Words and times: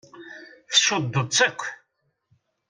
Tcuddeḍ-tt 0.71 1.39
akk! 1.47 1.61